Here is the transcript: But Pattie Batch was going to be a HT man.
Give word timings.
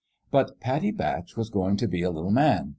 But 0.31 0.59
Pattie 0.59 0.89
Batch 0.89 1.37
was 1.37 1.51
going 1.51 1.77
to 1.77 1.87
be 1.87 2.01
a 2.01 2.09
HT 2.09 2.31
man. 2.33 2.69